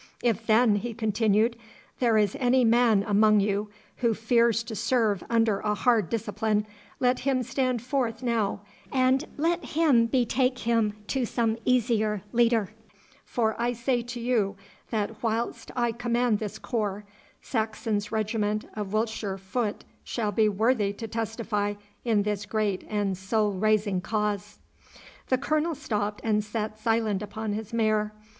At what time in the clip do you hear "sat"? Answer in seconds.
26.43-26.79